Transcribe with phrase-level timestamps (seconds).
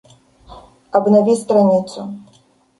[0.91, 2.09] Обнови страницу